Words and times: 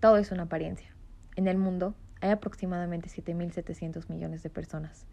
Todo 0.00 0.16
es 0.16 0.32
una 0.32 0.44
apariencia. 0.44 0.88
En 1.36 1.46
el 1.46 1.58
mundo 1.58 1.94
hay 2.22 2.30
aproximadamente 2.30 3.10
7.700 3.10 4.08
millones 4.08 4.42
de 4.42 4.48
personas. 4.48 5.06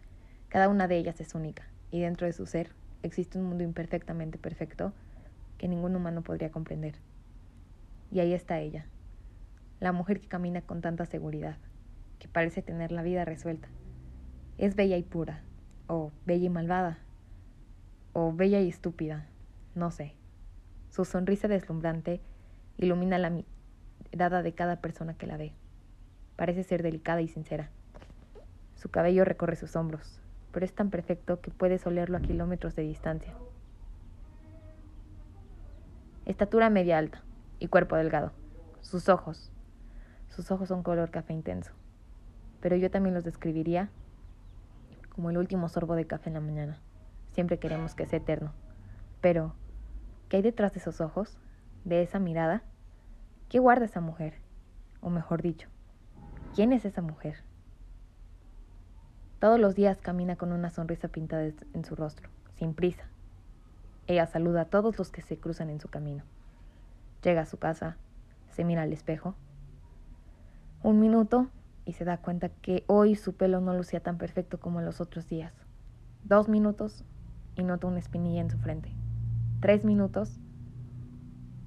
Cada 0.48 0.70
una 0.70 0.88
de 0.88 0.96
ellas 0.96 1.20
es 1.20 1.34
única, 1.34 1.64
y 1.90 2.00
dentro 2.00 2.26
de 2.26 2.32
su 2.32 2.46
ser 2.46 2.70
existe 3.02 3.38
un 3.38 3.44
mundo 3.44 3.64
imperfectamente 3.64 4.38
perfecto 4.38 4.94
que 5.58 5.68
ningún 5.68 5.94
humano 5.94 6.22
podría 6.22 6.50
comprender. 6.50 6.94
Y 8.10 8.20
ahí 8.20 8.32
está 8.32 8.60
ella, 8.60 8.86
la 9.78 9.92
mujer 9.92 10.22
que 10.22 10.28
camina 10.28 10.62
con 10.62 10.80
tanta 10.80 11.04
seguridad, 11.04 11.58
que 12.18 12.28
parece 12.28 12.62
tener 12.62 12.90
la 12.90 13.02
vida 13.02 13.26
resuelta. 13.26 13.68
Es 14.56 14.74
bella 14.74 14.96
y 14.96 15.02
pura, 15.02 15.42
o 15.86 16.12
bella 16.24 16.46
y 16.46 16.50
malvada, 16.50 16.98
o 18.14 18.32
bella 18.32 18.58
y 18.62 18.70
estúpida, 18.70 19.28
no 19.74 19.90
sé. 19.90 20.14
Su 20.88 21.04
sonrisa 21.04 21.46
deslumbrante 21.46 22.22
ilumina 22.78 23.18
la 23.18 23.28
mirada 24.12 24.42
de 24.42 24.54
cada 24.54 24.76
persona 24.76 25.14
que 25.14 25.26
la 25.26 25.36
ve. 25.36 25.52
Parece 26.36 26.62
ser 26.62 26.82
delicada 26.82 27.20
y 27.20 27.28
sincera. 27.28 27.70
Su 28.76 28.90
cabello 28.90 29.24
recorre 29.24 29.56
sus 29.56 29.74
hombros, 29.76 30.20
pero 30.52 30.64
es 30.64 30.72
tan 30.72 30.90
perfecto 30.90 31.40
que 31.40 31.50
puedes 31.50 31.86
olerlo 31.86 32.16
a 32.16 32.20
kilómetros 32.20 32.76
de 32.76 32.82
distancia. 32.82 33.34
Estatura 36.26 36.70
media 36.70 36.98
alta 36.98 37.22
y 37.58 37.68
cuerpo 37.68 37.96
delgado. 37.96 38.32
Sus 38.80 39.08
ojos. 39.08 39.50
Sus 40.28 40.50
ojos 40.50 40.68
son 40.68 40.82
color 40.82 41.10
café 41.10 41.32
intenso. 41.32 41.72
Pero 42.60 42.76
yo 42.76 42.90
también 42.90 43.14
los 43.14 43.24
describiría 43.24 43.90
como 45.08 45.30
el 45.30 45.38
último 45.38 45.68
sorbo 45.68 45.96
de 45.96 46.06
café 46.06 46.30
en 46.30 46.34
la 46.34 46.40
mañana. 46.40 46.78
Siempre 47.32 47.58
queremos 47.58 47.94
que 47.94 48.06
sea 48.06 48.18
eterno. 48.18 48.52
Pero, 49.20 49.54
¿qué 50.28 50.36
hay 50.36 50.42
detrás 50.42 50.72
de 50.72 50.80
esos 50.80 51.00
ojos? 51.00 51.38
¿De 51.84 52.02
esa 52.02 52.18
mirada? 52.18 52.62
¿Qué 53.48 53.60
guarda 53.60 53.86
esa 53.86 54.02
mujer? 54.02 54.34
O 55.00 55.08
mejor 55.08 55.40
dicho, 55.40 55.68
¿quién 56.54 56.70
es 56.74 56.84
esa 56.84 57.00
mujer? 57.00 57.36
Todos 59.38 59.58
los 59.58 59.74
días 59.74 60.02
camina 60.02 60.36
con 60.36 60.52
una 60.52 60.68
sonrisa 60.68 61.08
pintada 61.08 61.44
en 61.72 61.84
su 61.86 61.96
rostro, 61.96 62.28
sin 62.58 62.74
prisa. 62.74 63.04
Ella 64.06 64.26
saluda 64.26 64.62
a 64.62 64.64
todos 64.66 64.98
los 64.98 65.10
que 65.10 65.22
se 65.22 65.38
cruzan 65.38 65.70
en 65.70 65.80
su 65.80 65.88
camino. 65.88 66.24
Llega 67.24 67.40
a 67.40 67.46
su 67.46 67.58
casa, 67.58 67.96
se 68.50 68.64
mira 68.64 68.82
al 68.82 68.92
espejo. 68.92 69.34
Un 70.82 71.00
minuto 71.00 71.48
y 71.86 71.94
se 71.94 72.04
da 72.04 72.18
cuenta 72.18 72.50
que 72.50 72.84
hoy 72.86 73.14
su 73.14 73.34
pelo 73.34 73.62
no 73.62 73.72
lucía 73.72 74.00
tan 74.00 74.18
perfecto 74.18 74.60
como 74.60 74.82
los 74.82 75.00
otros 75.00 75.26
días. 75.26 75.54
Dos 76.22 76.50
minutos 76.50 77.02
y 77.56 77.62
nota 77.62 77.86
una 77.86 78.00
espinilla 78.00 78.42
en 78.42 78.50
su 78.50 78.58
frente. 78.58 78.92
Tres 79.60 79.86
minutos 79.86 80.38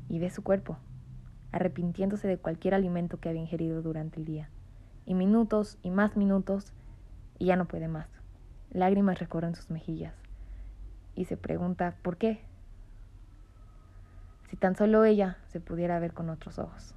y 0.10 0.20
ve 0.20 0.30
su 0.30 0.44
cuerpo 0.44 0.78
arrepintiéndose 1.52 2.28
de 2.28 2.38
cualquier 2.38 2.74
alimento 2.74 3.20
que 3.20 3.30
había 3.30 3.42
ingerido 3.42 3.82
durante 3.82 4.20
el 4.20 4.26
día. 4.26 4.50
Y 5.06 5.14
minutos 5.14 5.78
y 5.82 5.92
más 5.92 6.16
minutos, 6.16 6.74
y 7.40 7.46
ya 7.46 7.56
no 7.56 7.66
puede 7.66 7.88
más. 7.88 8.08
Lágrimas 8.72 9.20
recorren 9.20 9.56
sus 9.56 9.70
mejillas. 9.70 10.16
Y 11.16 11.26
se 11.26 11.38
pregunta, 11.38 11.96
¿por 12.02 12.18
qué? 12.18 12.42
Si 14.50 14.58
tan 14.58 14.76
solo 14.76 15.04
ella 15.06 15.38
se 15.48 15.60
pudiera 15.60 16.00
ver 16.00 16.14
con 16.14 16.30
otros 16.30 16.60
ojos. 16.60 16.94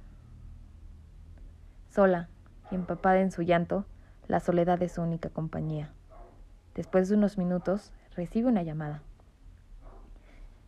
Sola 1.89 2.29
y 2.71 2.75
empapada 2.75 3.21
en 3.21 3.31
su 3.31 3.41
llanto, 3.41 3.85
la 4.27 4.39
soledad 4.39 4.81
es 4.81 4.93
su 4.93 5.01
única 5.01 5.29
compañía. 5.29 5.91
Después 6.75 7.07
de 7.07 7.15
unos 7.15 7.37
minutos, 7.37 7.93
recibe 8.15 8.49
una 8.49 8.63
llamada. 8.63 9.01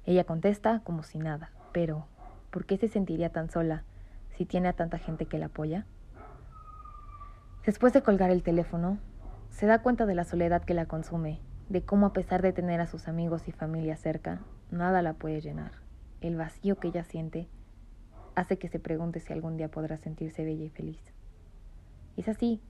Ella 0.05 0.23
contesta 0.23 0.81
como 0.85 1.03
si 1.03 1.17
nada, 1.17 1.51
pero 1.73 2.07
¿Por 2.51 2.65
qué 2.65 2.77
se 2.77 2.87
sentiría 2.87 3.31
tan 3.31 3.49
sola 3.49 3.83
si 4.29 4.45
tiene 4.45 4.69
a 4.69 4.73
tanta 4.73 4.97
gente 4.97 5.25
que 5.25 5.37
la 5.37 5.47
apoya? 5.47 5.85
Después 7.65 7.91
de 7.91 8.01
colgar 8.01 8.29
el 8.29 8.43
teléfono, 8.43 8.97
se 9.49 9.65
da 9.65 9.81
cuenta 9.81 10.05
de 10.05 10.15
la 10.15 10.23
soledad 10.23 10.63
que 10.63 10.73
la 10.73 10.85
consume, 10.85 11.41
de 11.69 11.83
cómo 11.83 12.05
a 12.05 12.13
pesar 12.13 12.41
de 12.41 12.53
tener 12.53 12.79
a 12.79 12.87
sus 12.87 13.07
amigos 13.07 13.47
y 13.47 13.51
familia 13.51 13.97
cerca, 13.97 14.39
nada 14.71 15.01
la 15.01 15.13
puede 15.13 15.41
llenar. 15.41 15.71
El 16.21 16.37
vacío 16.37 16.77
que 16.77 16.87
ella 16.87 17.03
siente 17.03 17.49
hace 18.35 18.57
que 18.57 18.69
se 18.69 18.79
pregunte 18.79 19.19
si 19.19 19.33
algún 19.33 19.57
día 19.57 19.69
podrá 19.69 19.97
sentirse 19.97 20.45
bella 20.45 20.63
y 20.63 20.69
feliz. 20.69 21.01
Es 22.15 22.29
así, 22.29 22.61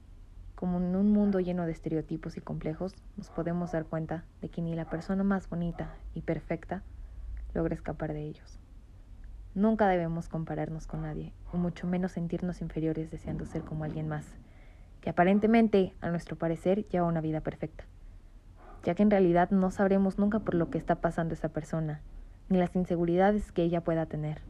como 0.54 0.78
en 0.78 0.96
un 0.96 1.12
mundo 1.12 1.38
lleno 1.38 1.66
de 1.66 1.72
estereotipos 1.72 2.36
y 2.36 2.40
complejos, 2.40 2.94
nos 3.16 3.30
podemos 3.30 3.72
dar 3.72 3.84
cuenta 3.84 4.24
de 4.40 4.48
que 4.48 4.62
ni 4.62 4.74
la 4.74 4.90
persona 4.90 5.22
más 5.22 5.48
bonita 5.48 5.94
y 6.14 6.22
perfecta 6.22 6.82
logra 7.54 7.74
escapar 7.74 8.12
de 8.12 8.22
ellos. 8.22 8.58
Nunca 9.58 9.88
debemos 9.88 10.28
compararnos 10.28 10.86
con 10.86 11.02
nadie, 11.02 11.32
o 11.52 11.56
mucho 11.56 11.88
menos 11.88 12.12
sentirnos 12.12 12.60
inferiores 12.60 13.10
deseando 13.10 13.44
ser 13.44 13.62
como 13.62 13.82
alguien 13.82 14.06
más, 14.06 14.24
que 15.00 15.10
aparentemente, 15.10 15.96
a 16.00 16.10
nuestro 16.10 16.36
parecer, 16.36 16.86
lleva 16.86 17.08
una 17.08 17.20
vida 17.20 17.40
perfecta, 17.40 17.82
ya 18.84 18.94
que 18.94 19.02
en 19.02 19.10
realidad 19.10 19.50
no 19.50 19.72
sabremos 19.72 20.16
nunca 20.16 20.38
por 20.38 20.54
lo 20.54 20.70
que 20.70 20.78
está 20.78 21.00
pasando 21.00 21.34
esa 21.34 21.48
persona, 21.48 22.02
ni 22.48 22.58
las 22.58 22.76
inseguridades 22.76 23.50
que 23.50 23.64
ella 23.64 23.80
pueda 23.80 24.06
tener, 24.06 24.42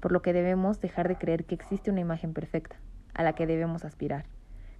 por 0.00 0.12
lo 0.12 0.20
que 0.20 0.34
debemos 0.34 0.82
dejar 0.82 1.08
de 1.08 1.16
creer 1.16 1.46
que 1.46 1.54
existe 1.54 1.90
una 1.90 2.00
imagen 2.00 2.34
perfecta, 2.34 2.76
a 3.14 3.22
la 3.22 3.32
que 3.32 3.46
debemos 3.46 3.86
aspirar, 3.86 4.26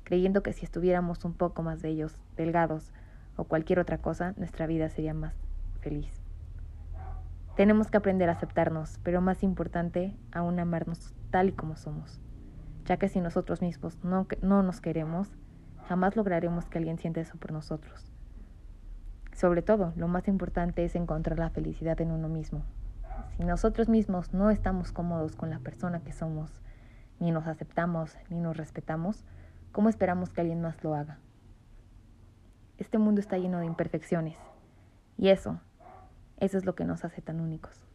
creyendo 0.05 0.43
que 0.43 0.53
si 0.53 0.67
estuviéramos 0.67 1.25
un 1.25 1.33
poco 1.33 1.63
más 1.63 1.81
bellos, 1.81 2.21
delgados 2.37 2.93
o 3.37 3.45
cualquier 3.45 3.79
otra 3.79 3.97
cosa, 3.97 4.35
nuestra 4.37 4.67
vida 4.67 4.91
sería 4.91 5.15
más 5.15 5.35
feliz. 5.81 6.22
Tenemos 7.57 7.91
que 7.91 7.99
aprender 7.99 8.31
a 8.31 8.33
aceptarnos, 8.33 8.99
pero 9.03 9.21
más 9.21 9.43
importante, 9.43 10.17
aún 10.33 10.59
amarnos 10.59 11.15
tal 11.31 11.51
y 11.51 11.53
como 11.53 11.77
somos, 11.77 12.19
ya 12.87 12.97
que 12.97 13.09
si 13.09 13.21
nosotros 13.21 13.61
mismos 13.61 14.03
no, 14.03 14.27
no 14.41 14.63
nos 14.63 14.81
queremos, 14.81 15.29
jamás 15.87 16.17
lograremos 16.17 16.65
que 16.71 16.79
alguien 16.79 16.97
sienta 16.97 17.21
eso 17.21 17.37
por 17.37 17.53
nosotros. 17.53 18.11
Sobre 19.35 19.61
todo, 19.61 19.93
lo 19.97 20.09
más 20.09 20.29
importante 20.29 20.83
es 20.83 20.95
encontrar 20.95 21.39
la 21.39 21.51
felicidad 21.51 22.01
en 22.01 22.11
uno 22.11 22.27
mismo. 22.27 22.63
Si 23.37 23.45
nosotros 23.45 23.87
mismos 23.91 24.33
no 24.33 24.51
estamos 24.51 24.91
cómodos 24.91 25.37
con 25.37 25.51
la 25.51 25.59
persona 25.59 26.01
que 26.01 26.13
somos, 26.13 26.63
ni 27.21 27.33
nos 27.33 27.47
aceptamos, 27.47 28.17
ni 28.31 28.41
nos 28.41 28.57
respetamos, 28.57 29.27
¿cómo 29.73 29.91
esperamos 29.91 30.31
que 30.31 30.41
alguien 30.41 30.63
más 30.63 30.83
lo 30.83 30.95
haga? 30.95 31.19
Este 32.79 32.97
mundo 32.97 33.21
está 33.21 33.37
lleno 33.37 33.59
de 33.59 33.67
imperfecciones, 33.67 34.39
y 35.19 35.29
eso 35.29 35.61
eso 36.43 36.59
es 36.59 36.65
lo 36.65 36.75
que 36.75 36.85
nos 36.85 37.05
hace 37.05 37.23
tan 37.23 37.41
únicos. 37.41 37.87